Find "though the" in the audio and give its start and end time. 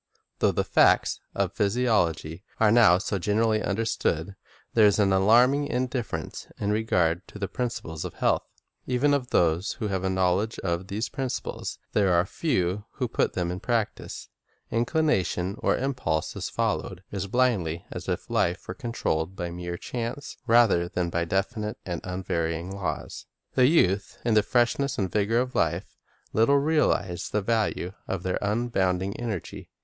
0.39-0.63